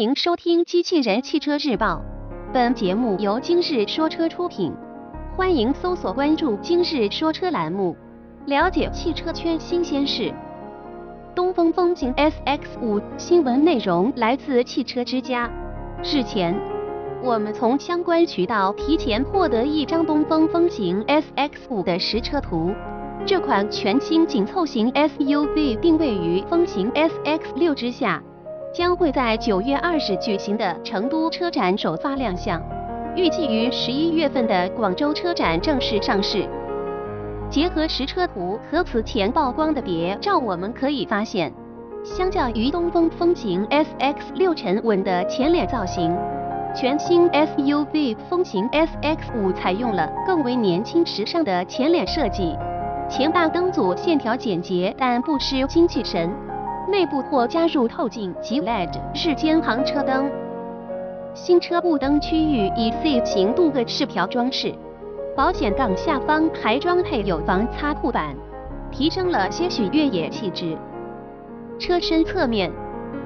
[0.00, 2.02] 迎收听《机器人汽车日报》，
[2.54, 4.72] 本节目由今日说车出品。
[5.36, 7.94] 欢迎搜索关注“今日说车”栏目，
[8.46, 10.32] 了解汽车圈新鲜事。
[11.34, 15.50] 东风风行 SX5 新闻内容来自汽车之家。
[16.02, 16.58] 日前，
[17.22, 22.72] 我们从相关渠道提前获得一张东风风行 SX5 的实车图。
[23.26, 28.22] 这款全新紧凑型 SUV 定位于风行 SX6 之下，
[28.72, 32.62] 将会在九月二日举行的成都车展首发亮相，
[33.16, 36.48] 预计于十一月份的广州车展正式上市。
[37.50, 41.52] 结合实车图和此前曝光的谍照，我们可以发现，
[42.04, 46.16] 相较于东风风行 S X 六沉稳的前脸造型，
[46.72, 52.56] 全新 SUV 风行 SX5 采用了更为年轻时尚的前脸设计。
[53.08, 56.32] 前大灯组线条简洁，但不失精气神。
[56.90, 60.30] 内部或加入透镜及 LED 日间行车灯。
[61.32, 64.74] 新车雾灯区域以 C 型镀铬饰条装饰，
[65.36, 68.34] 保险杠下方还装配有防擦护板，
[68.90, 70.76] 提升了些许越野气质。
[71.78, 72.70] 车身侧面，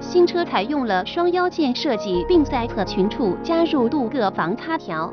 [0.00, 5.10] 新车采用了双腰键设计，并在侧裙处加入镀铬防擦条，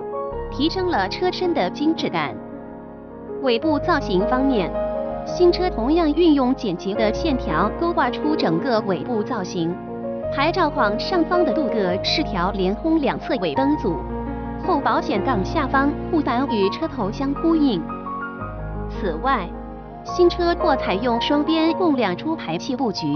[0.51, 2.35] 提升了车身的精致感。
[3.41, 4.69] 尾部造型方面，
[5.25, 9.73] 新车同样运用简洁的线条勾画出整个尾部造型。
[10.33, 13.97] 牌照框上方的镀铬饰条连通两侧尾灯组，
[14.65, 17.81] 后保险杠下方护板与车头相呼应。
[18.89, 19.47] 此外，
[20.03, 23.07] 新车或采用双边共两出排气布局。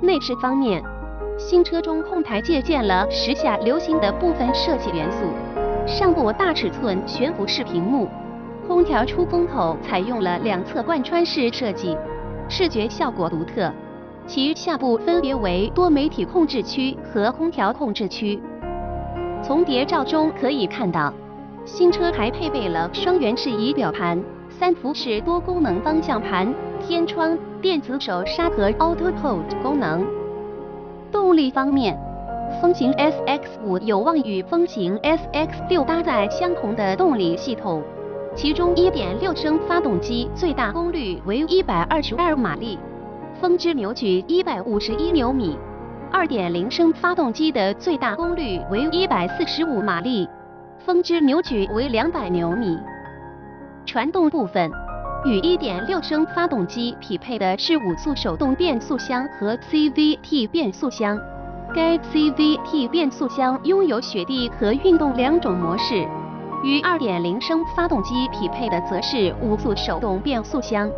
[0.00, 0.82] 内饰方面，
[1.38, 5.26] 新车中控台借鉴了时下流行的部分设计元素，
[5.86, 8.08] 上部大尺寸悬浮式屏幕。
[8.66, 11.96] 空调出风口采用了两侧贯穿式设计，
[12.48, 13.70] 视觉效果独特。
[14.26, 18.40] 其下部分别为多媒体控制区和空调控制区。
[19.42, 21.12] 从谍照中可以看到，
[21.66, 30.06] 新车还配备了双圆式仪表盘、三辐式多功能方向盘、天窗、电子手刹和 Auto Hold 功能。
[31.12, 31.98] 动力方面，
[32.62, 37.82] 风行 SX5 有望与风行 SX6 搭载相同的动力系统。
[38.36, 42.76] 其中1.6升发动机最大功率为122马力，
[43.40, 45.56] 峰值扭矩151牛米
[46.12, 50.28] ；2.0升发动机的最大功率为145马力，
[50.84, 52.76] 峰值扭矩为200牛米。
[53.86, 54.68] 传动部分，
[55.24, 61.16] 与1.6升发动机匹配的是五速手动变速箱和 CVT 变速箱，
[61.72, 66.04] 该 CVT 变速箱拥有雪地和运动两种模式。
[66.64, 70.90] 与2.0升发动机匹配的则是五速手动变速箱。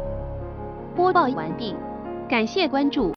[0.95, 1.75] 播报完毕，
[2.29, 3.13] 感谢关注。